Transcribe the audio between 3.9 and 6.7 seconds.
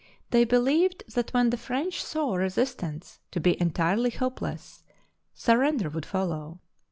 hopeless surrender would follow.